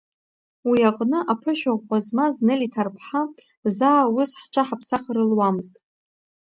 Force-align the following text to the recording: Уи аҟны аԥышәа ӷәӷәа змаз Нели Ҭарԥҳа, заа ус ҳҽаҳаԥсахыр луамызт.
Уи 0.69 0.79
аҟны 0.89 1.19
аԥышәа 1.31 1.71
ӷәӷәа 1.79 1.97
змаз 2.05 2.35
Нели 2.45 2.69
Ҭарԥҳа, 2.73 3.21
заа 3.75 4.03
ус 4.19 4.31
ҳҽаҳаԥсахыр 4.41 5.17
луамызт. 5.29 5.73